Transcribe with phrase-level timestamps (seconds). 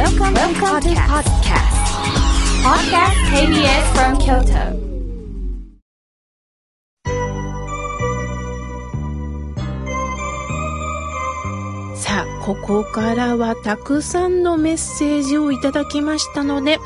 [0.00, 1.76] Welcome, Welcome to podcast.
[2.64, 4.56] Podcast KBS from Kyoto.
[11.96, 16.78] さあ、ここからはたくさんのメッセージをいただきましたので、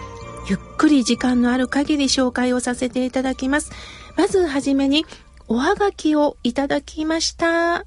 [0.48, 3.70] ゆっくり時間のある限り紹介をさせていただきます。
[4.16, 5.06] まずはじめに、
[5.46, 7.84] おはがきをいただきました。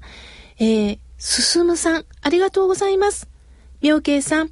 [0.58, 3.28] えー、すすむさん、ありがとうございます。
[3.82, 4.50] みょうけいさん、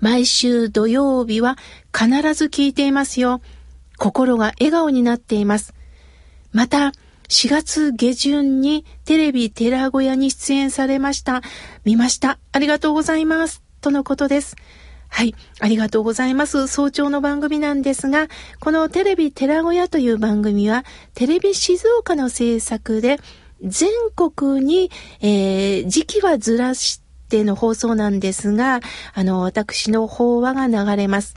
[0.00, 1.56] 毎週土曜日は
[1.92, 3.40] 必ず聞いていますよ。
[3.98, 5.74] 心が笑顔になっています。
[6.52, 6.92] また、
[7.28, 11.42] 4月下旬にテレビ寺小屋に出演されました。
[11.84, 12.38] 見ました。
[12.52, 13.62] ありがとうございます。
[13.80, 14.56] とのことです。
[15.08, 15.34] はい。
[15.60, 16.68] ありがとうございます。
[16.68, 18.28] 早朝の番組なんですが、
[18.60, 23.18] このテレビ寺小屋という番組は、テレビ静岡の制作で、
[23.62, 27.07] 全国に、えー、時期はずらして
[27.44, 28.80] の放送なんですが、
[29.14, 31.34] あの、私の法話が流れます。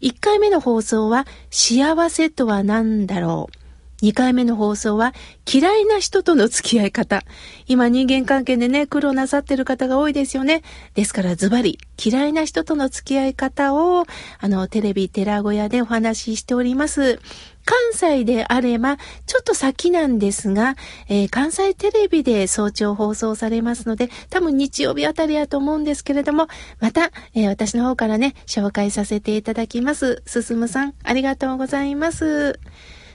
[0.00, 3.61] 1回目の放送は、幸せとは何だろう。
[4.02, 5.14] 2回目の放送は
[5.50, 7.22] 嫌いな人との付き合い方。
[7.66, 10.62] 今人間関係でね、苦労なさってる方が多いですよね。
[10.94, 14.04] ですからズバリ、嫌いな人との付き合い方を、
[14.40, 17.20] あの、テレビ寺小屋でお話ししております。
[17.64, 20.74] 関西であれば、ちょっと先なんですが、
[21.08, 26.48] えー、関西テレビで早朝放送されますので、多分日曜日あたりやと思うんですけれども、
[26.80, 30.22] また、えー、私の方からね、紹介させていただきます。
[30.26, 32.58] すすむさん、ありがとうございます。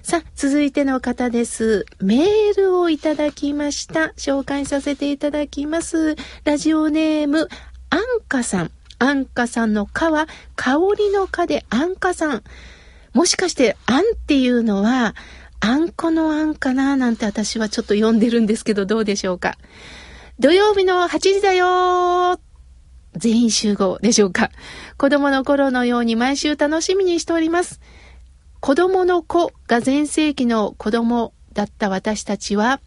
[0.08, 1.86] さあ、続いての方です。
[2.00, 4.14] メールをいただきました。
[4.16, 6.16] 紹介させていただきます。
[6.46, 7.50] ラジオネーム、
[7.90, 8.72] アンカさん。
[9.00, 12.44] アンカさんのかは、香りのかでアンカさん。
[13.14, 15.14] もしかして、アンっていうのは、
[15.60, 19.58] あんこのあんかななんて私はちょっと読んでるんですけど、どうでしょうか。
[20.40, 22.40] 土曜日の8時だよ
[23.14, 24.52] 全員集合でしょうか。
[24.96, 27.82] 子供の頃のように毎週楽しみにしております。
[28.60, 32.80] 子供の子が前世紀の子供だった私たちは、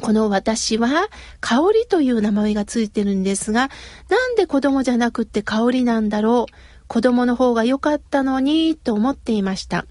[0.00, 1.08] この私は
[1.40, 3.68] 香りという名前がついてるんですが、
[4.08, 6.52] なんで子供じゃなくって香りなんだろう？
[6.86, 9.86] 子供の方が良かったのに、と思っていました。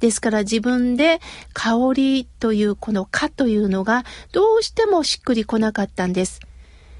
[0.00, 1.20] ですから自分で
[1.54, 6.40] 香りというこのかというのがどうしてもしっくりこなかったんです。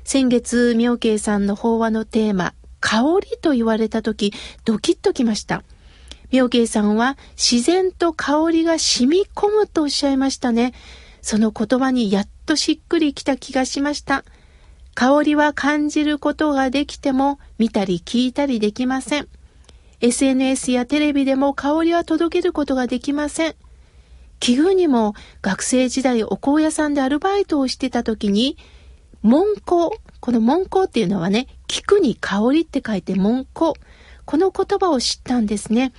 [0.04, 4.32] 先月、妙慶さんの法話のテーマ、香りと言われた時、
[4.64, 5.62] ドキッときました。
[6.30, 10.72] 妙慶さんは自然と香りが染み込むとおっしゃいましたね。
[11.22, 14.24] その言葉にやっとしっくりきた気がしました。
[14.94, 19.28] 香りは感じることができても見たり聞いたりできません。
[20.00, 23.54] SNS やテレビでも香りは届けることができません。
[24.40, 28.56] 奇遇にも学生時代お香屋さんでアルバイトをしてた時に、
[29.22, 33.72] 門香、この門香っていうのはね、菊に香りって書いて門香。
[34.24, 35.92] この言葉を知ったんですね。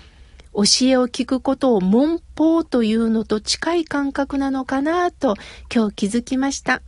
[0.58, 5.36] 教えを聞くことを文法というのと近い感覚なのかなと
[5.74, 6.82] 今日気づきました。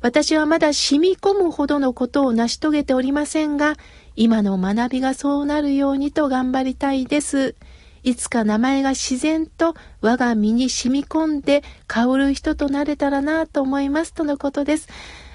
[0.00, 3.76] 私はまだ染み込むほどのことを成し遂げておりませんが、
[4.16, 7.54] 今の学びがそうなるようにと頑張りたいです。
[8.02, 14.88] いつか名前が自然と我が身に染み込んで香る人となれたらなと思いますとのことです。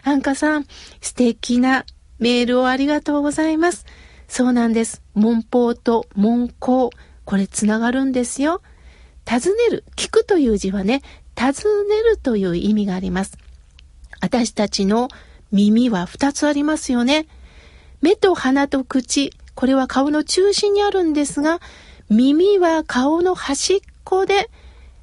[0.03, 0.65] アンカさん、
[1.01, 1.85] 素敵な
[2.17, 3.85] メールをありがとうございます。
[4.27, 5.03] そうなんです。
[5.13, 6.89] 文法と文法。
[7.29, 8.59] これつながるんですよ。
[9.23, 11.03] 尋ねる、聞くという字はね、
[11.35, 13.37] 尋ねるという意味があります。
[14.19, 15.09] 私たちの
[15.51, 17.27] 耳は二つありますよね。
[18.01, 21.59] 目と鼻と口、これは顔の中心にあるんですが、
[22.09, 24.49] 耳は顔の端っこで、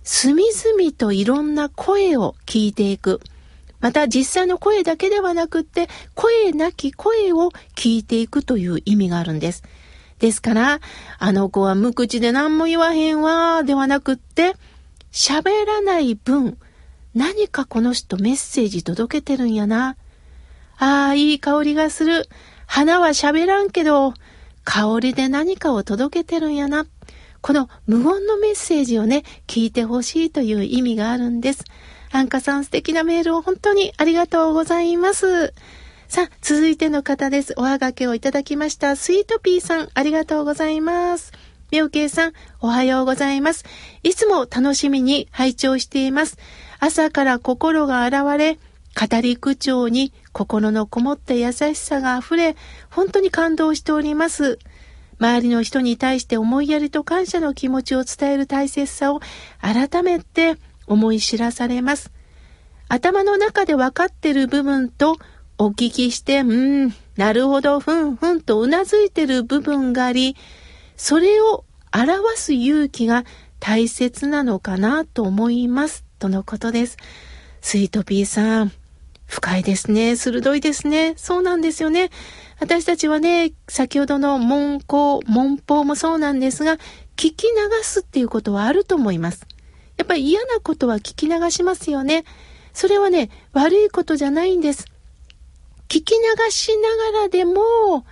[0.03, 3.21] 隅々といろんな声を聞いていく。
[3.79, 9.63] また実際の声だけではなくって、声なき声を聞いていくという意味があるんです。
[10.19, 10.81] ですから、
[11.19, 14.55] あの子は無口で何も言わへんわ、ではなくって、
[15.13, 16.59] 喋らない分、
[17.15, 19.97] 何かこの人メッセージ届けてるんやな。
[20.79, 22.29] ああ、いい香りがする。
[22.67, 24.13] 花は喋らんけど、
[24.65, 26.87] 香りで何かを届けてるんやな。
[27.41, 31.65] この無言のメッセージをね、聞いてほしいという意味があるんです。
[32.11, 35.55] アンカさん素敵なメールを本当にありがとうございます。
[36.09, 37.55] さあ、続いての方です。
[37.57, 38.95] おはがけをいただきました。
[38.95, 41.33] スイートピーさん、ありがとうございます。
[41.73, 43.65] みょうけいさん、おはようございます。
[44.05, 46.39] いつも楽しみに拝聴しています。
[46.79, 52.55] 朝から心が現れ、語り口調に心のこもった優しさが溢れ、
[52.89, 54.61] 本当に感動しております。
[55.19, 59.21] 周りの人に対して思いやりと感謝の気持ちを伝える大切さを
[59.61, 60.57] 改めて
[60.87, 62.13] 思い知らされます。
[62.89, 65.17] 頭の中で分かっている部分と
[65.59, 70.37] お聞きして、うん、なるほど、ふんふんとうなずいてる部分があり、
[70.97, 71.65] それを
[71.95, 73.25] 表す勇気が
[73.59, 76.05] 大切なのかなと思います。
[76.19, 76.97] とのことです。
[77.61, 78.73] スイートピーさん、
[79.27, 80.17] 深いですね。
[80.17, 81.15] 鋭いですね。
[81.17, 82.11] そうなんですよね。
[82.61, 86.77] 私たちはね、先ほどの文法、文法もそうなんですが、
[87.17, 89.47] 聞き流すっていうことはあると思います。
[89.97, 92.25] やっぱり嫌なことは聞き流しますよね。
[92.73, 94.87] それはね、悪いことじゃないんです。
[95.89, 98.05] 聞き流しながらでも、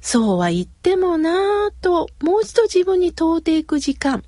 [0.00, 4.24] そうは言ってもなぁと、もう一度自分に問うていく時間。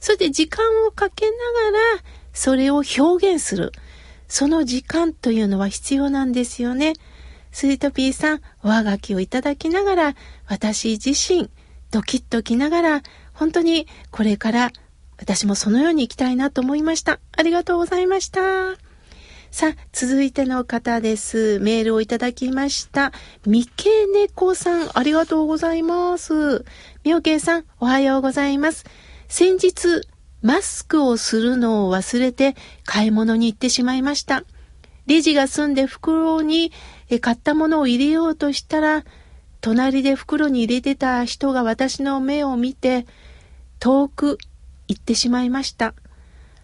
[0.00, 1.32] そして時間をかけな
[1.70, 3.72] がら、それを表現する。
[4.28, 6.94] その時間というのは必要なんですよね。
[7.52, 10.14] スイートピーさん、おはがきをいただきながら、
[10.46, 11.50] 私自身、
[11.90, 14.72] ドキッときながら、本当にこれから
[15.18, 17.20] 私もそのように行きたいなと思いました。
[17.36, 18.83] ありがとうございました。
[19.54, 21.60] さあ、続いての方です。
[21.60, 23.12] メールをいただきました。
[23.46, 26.64] みけねこさん、ありがとうございます。
[27.04, 28.84] みおけいさん、おはようございます。
[29.28, 30.08] 先日、
[30.42, 34.42] マスクをするのを忘れて買い物に行ってしまいました。
[35.06, 36.72] レジが済んで袋に
[37.20, 39.04] 買ったものを入れようとしたら、
[39.60, 43.06] 隣で袋に入れてた人が私の目を見て、
[43.78, 44.36] 遠く
[44.88, 45.94] 行ってしまいました。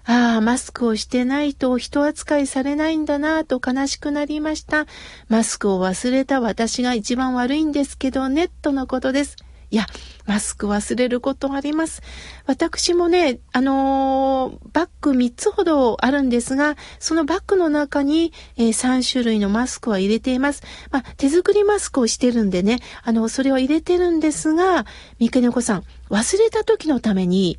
[0.04, 4.86] ああ、マスクをしてないと人扱いされないんだなぁと悲しくなりました。
[5.28, 9.36] マスクを忘れた私が一番悪いんですけどね、とのことです。
[9.72, 9.86] いや、
[10.26, 12.02] マスク忘れることあります。
[12.46, 20.64] 私もね、あのー、バッグ3つほどあるんですが、そのバッグの中に、えー、3種類のマスクは入れています。
[20.90, 24.86] まあ、手作りマスクをしてるんでね、あの、それは入れてるんですが、
[25.20, 27.56] 三毛猫さん、忘れた時のために、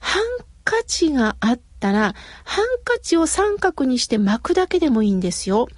[0.00, 0.22] ハン
[0.64, 2.14] カチがあってたら、
[2.44, 5.68] ハンカチを三角にして巻くだけでもいいんですよ。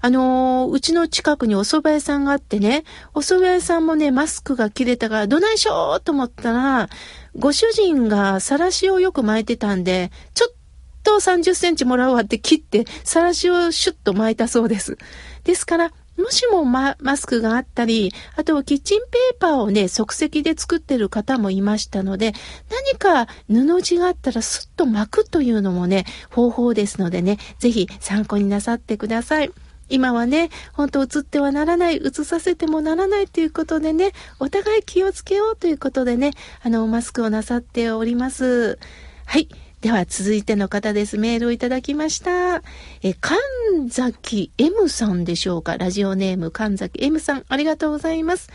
[0.00, 2.84] あのー、うちの近くにお蕎麦屋さんがあってね、
[3.14, 6.88] お蕎麦屋さんもね、マスクが切れたからどないしょーと思ったら、
[7.36, 10.54] ご主人がさらしをよく巻いてたんで、ちょっ
[11.02, 14.98] と30センチもらうわって切って、さらしをシュッと巻いたそうです。
[15.42, 22.32] ですから、もしもママスクがあったり、あとはキッチンペーパーをね、即席で作ってる方もいましたので、
[22.70, 29.52] 何か布地があったらスッと巻くというのもね、方法ですのでね、ぜひ参考になさってください。
[29.90, 36.30] 今はね、ほんと映ってはならない、映させてもならないということでね、お互い気をつけようということでね、
[36.62, 38.78] あの、マスクをなさっております。
[39.26, 39.48] はい。
[39.84, 41.18] では続いての方です。
[41.18, 42.62] メールをいただきました。
[43.02, 45.76] え、神崎 M さんでしょうか？
[45.76, 48.48] ラジオネーム神崎 M さん、ありがとうございます。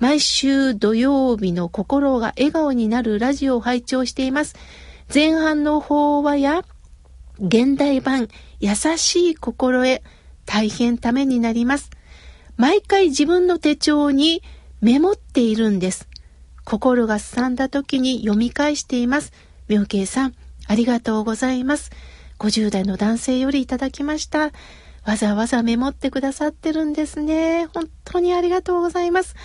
[0.00, 4.54] 毎週土曜日の心が笑顔になるラジオを拝聴しています。
[5.14, 6.62] 前半の法話や
[7.40, 8.28] 現代版
[8.60, 10.02] 優しい心得、
[10.44, 11.88] 大変ためになります。
[12.58, 14.42] 毎回自分の手帳に
[14.82, 16.06] メモっているんです。
[16.66, 19.32] 心がすさんだ時に読み返しています。
[19.68, 20.34] 妙慶さん、
[20.66, 21.90] ありがとうございます。
[22.38, 24.52] 50代の男性よりいただきました。
[25.04, 27.66] わざわざメモってくださってるんですね。
[27.74, 29.36] 本当にありがとうございます。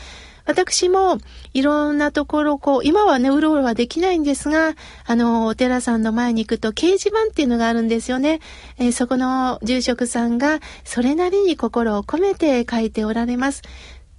[0.46, 1.20] 私も
[1.54, 4.74] いろんなところ、こう、今はね、うろうろはできないんですが、
[5.06, 8.40] あの、お寺さんの前に行くと掲示板っていうのがあるんですよね。
[8.80, 13.62] えー、そこの住職さんがそれなりに心を込めて書いておられます。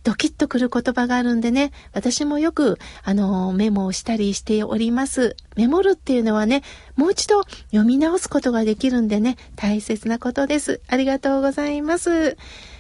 [0.05, 5.37] ドキッとくる言葉があるんでね、私もよく、あの、メモをしたりしております。
[5.57, 6.63] メモるっていうのはね、
[6.97, 10.81] もう一度読み直すことができるんでね、大切なことです。
[10.89, 12.37] ありがとうございます。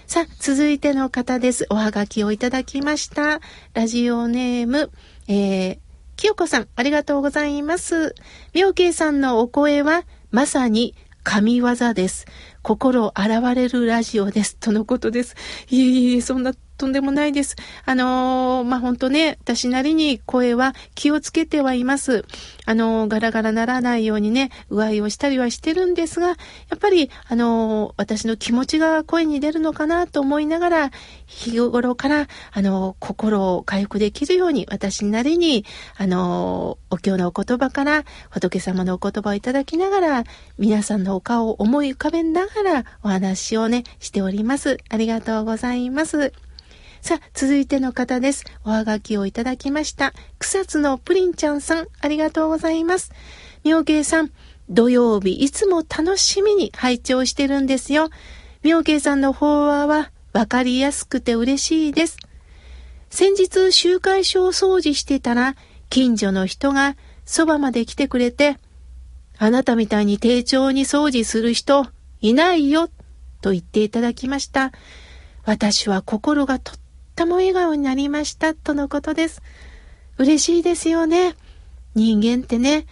[0.06, 1.66] さあ、続いての方です。
[1.70, 3.40] おはがきをいただきました。
[3.72, 4.90] ラジオネーム、
[5.28, 5.78] えー、
[6.16, 8.14] きよこさん、ありがとうございます。
[8.52, 10.94] みょうけいさんのお声は、まさに
[11.24, 12.26] 神業です。
[12.62, 14.56] 心洗われるラジオです。
[14.56, 15.36] とのことです。
[15.70, 17.56] いえいえ、そんなとんでもないです。
[17.84, 22.24] あのー、まあ、本当ね、私なりに声は気をつけてはいます。
[22.66, 26.34] あのー、ガラガラならないようにね、う合いをしたりはしてるんですが、や
[26.74, 30.90] っぱり、あのー、私の気持ちが声に出るのかなと思いながら、
[31.26, 35.64] 日頃から、あの心を回復できるように、私なりに、
[35.96, 40.24] あのお経のお言葉から、仏様のお言葉をいただきながら、
[40.58, 44.78] 皆さんのお顔を思い浮かべながら、お話をね、しております。
[44.88, 46.32] ありがとうございます。
[47.02, 48.44] さあ、続いての方です。
[48.64, 50.14] おはがきをいただきました。
[50.38, 53.10] 草津のプリンちゃんさん、ありがとうございます。
[53.64, 54.30] 妙慶さん、
[54.70, 58.10] 土曜日いつも楽しみに拝聴してるんですよ。
[58.62, 62.18] 妙慶さんの法話はわかりやすくて嬉しいです。
[63.10, 65.56] 先日集会所を掃除してたら、
[65.90, 68.58] 近所の人がそばまで来てくれて、
[69.38, 71.84] あなたみたいに丁重に掃除する人
[72.20, 72.88] いないよ、
[73.40, 74.70] と言っていただきました。
[75.44, 76.76] 私は心がとっ
[77.14, 79.42] ても笑顔になりましたとのことです。
[80.18, 81.34] 嬉しいですよね。
[81.94, 82.86] 人間ってね、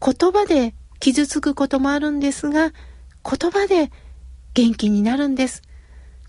[0.00, 2.72] 言葉で傷つくこともあるんですが、
[3.24, 3.90] 言葉で
[4.54, 5.62] 元気になるんです。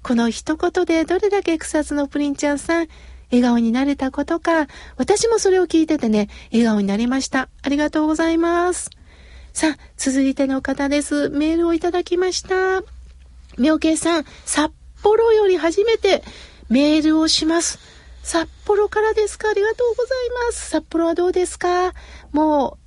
[0.01, 2.87] この一言でどれだけ草津のプリンちゃんさん、
[3.31, 7.49] 笑顔になれたことか、私もそれを聞いててね、笑顔になりました。
[7.63, 8.91] ありがとうございます。
[9.53, 11.29] さあ、続いての方です。
[11.29, 12.83] メールをいただきました。
[13.57, 16.23] 妙慶さん、札幌より初めて
[16.69, 17.79] メールをします。
[18.23, 19.49] 札幌からですか？
[19.49, 20.69] ありがとうございます。
[20.69, 21.93] 札幌はどうですか？
[22.31, 22.85] もう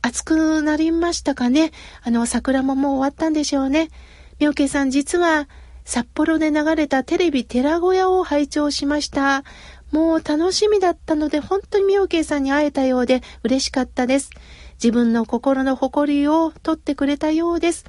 [0.00, 1.72] 暑くなりましたかね？
[2.02, 3.90] あの、桜ももう終わったんでしょうね。
[4.38, 5.48] 妙慶さん、実は
[5.84, 9.44] 札幌で流れたテレビ寺小屋を拝聴しました。
[9.90, 14.30] もう楽しみだったので本当に妙慶さんに会えたようで嬉しかったです。
[14.74, 17.84] 自分の心の誇りを取ってくれたようです。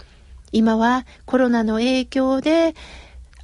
[0.52, 2.74] 今はコロナの影響で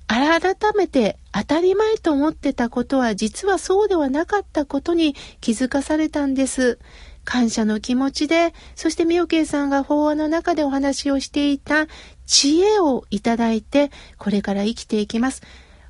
[0.07, 6.79] 改めて当たり前と思ってたことは実はそうではなかったことに気づかされたんです。
[7.23, 11.87] 感謝の気持ちで、そしてみおけいさんが法話の中でお話をしていた
[12.27, 15.41] 知恵をいただいて、これから生きていきます。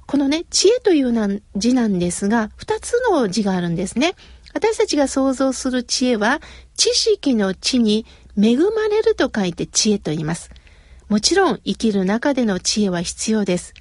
[0.08, 4.16] このね、知恵という字なんですが、二つの字があるんですね。
[4.54, 6.42] 私たちが想像する知恵は、
[6.78, 8.06] 知識の知に
[8.38, 10.52] 恵まれると書いて知恵と言います。
[11.10, 13.74] もちろん生きる中での知恵は必要です。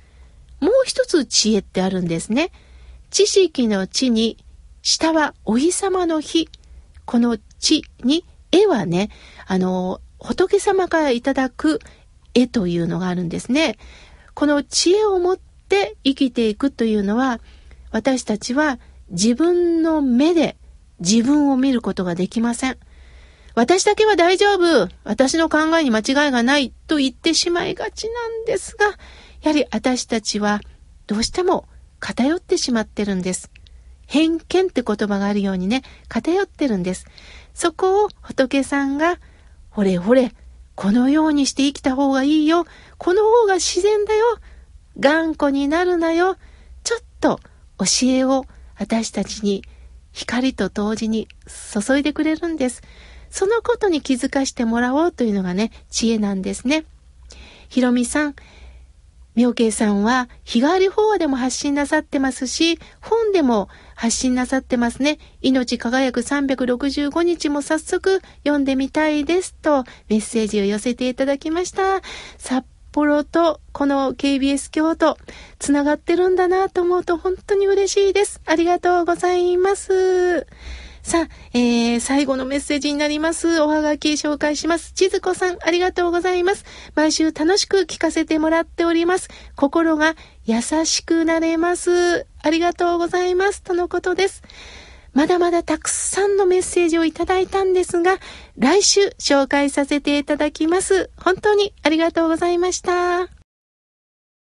[0.61, 2.51] もう一つ知恵ってあるんですね。
[3.11, 4.39] 知識の知に、
[4.83, 6.49] 下はお日様の日。
[7.05, 9.11] この知に、絵はね、
[9.47, 11.81] あの、仏様からいただく
[12.35, 13.77] 絵というのがあるんですね。
[14.35, 17.41] この知恵を持って生きていくというのは、
[17.91, 18.79] 私たちは
[19.11, 20.57] 自分の目で
[21.01, 22.79] 自分を見ることができません。
[23.55, 28.87] 私だけは大丈夫私の考えに間違いがないと言ってしまいがちなんですが、
[29.45, 30.63] やはり私たちは
[31.07, 31.69] どうしても
[32.01, 33.51] 偏ってしまってるんです。
[34.07, 37.07] 偏見って言葉があるようにね、偏ってるんです。
[37.53, 39.19] そこを仏さんが、
[39.69, 40.33] ほれほれ、
[40.75, 42.65] このようにして生きた方がいいよ。
[42.97, 44.25] この方が自然だよ。
[44.99, 46.39] 頑固になるなよ。
[46.83, 47.39] ちょっと
[47.79, 48.47] 教えを
[48.79, 49.63] 私たちに
[50.13, 52.81] 光と同時に注いでくれるんです。
[53.29, 56.87] そのことに気づかしてもらおうというのがね、知恵なんですね。
[57.69, 58.35] ひろみさん、
[59.35, 65.19] 妙慶さんは日替わり法話でも発信なさってますし、本でも発信なさってますね。
[65.41, 72.01] 命輝く365日も早速読んでみたいですとメッセージを寄せていただきました。
[72.39, 75.19] 札幌とこの KBS 京都
[75.59, 78.41] つながってるんだなと思うと本当に嬉しいです。
[78.47, 80.47] ありがとうございます。
[81.05, 83.61] さあ、えー、最後のメッセージになります。
[83.61, 84.95] おはがき紹介します。
[84.95, 86.65] ちずこさん、ありがとうございます。
[86.95, 89.29] 毎週楽しく聞かせてもらっております。
[89.55, 92.27] 心が優しくなれます。
[92.43, 93.63] ありがとうございます。
[93.63, 94.43] とのことです。
[95.13, 98.19] まだまだたくさんのメッセージをいただいたんですが、
[98.57, 101.11] 来週紹介させていただきます。
[101.19, 103.44] 本当にありがとうございました。